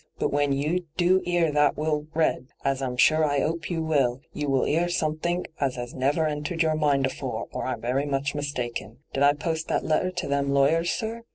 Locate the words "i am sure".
2.81-3.23